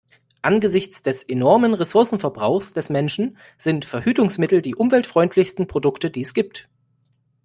Angesichts 0.41 1.03
des 1.03 1.21
enormen 1.21 1.75
Ressourcenverbrauchs 1.75 2.73
des 2.73 2.89
Menschen 2.89 3.37
sind 3.59 3.85
Verhütungsmittel 3.85 4.63
die 4.63 4.73
umweltfreundlichsten 4.73 5.67
Produkte, 5.67 6.09
die 6.09 6.23
es 6.23 6.33
gibt. 6.33 6.69